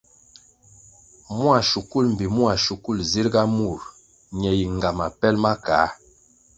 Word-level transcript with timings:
Mua 1.39 1.57
shukul 1.69 2.05
mbpi 2.13 2.25
mua 2.35 2.53
shukul 2.65 2.97
zirʼga 3.11 3.41
mur 3.55 3.79
ñe 4.39 4.49
yi 4.59 4.65
ngama 4.75 5.05
pel 5.19 5.35
ma 5.43 5.51
kā. 5.65 5.81